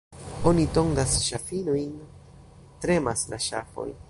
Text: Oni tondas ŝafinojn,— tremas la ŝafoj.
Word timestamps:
Oni 0.51 0.63
tondas 0.77 1.13
ŝafinojn,— 1.25 1.93
tremas 2.87 3.29
la 3.35 3.45
ŝafoj. 3.51 3.91